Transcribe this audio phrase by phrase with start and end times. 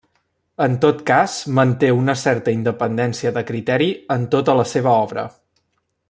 [0.65, 5.27] En tot cas manté una certa independència de criteri en tota la seva obra.